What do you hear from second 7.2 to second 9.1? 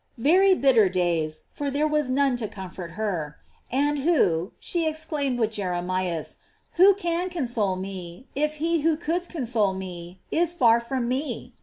console me if he who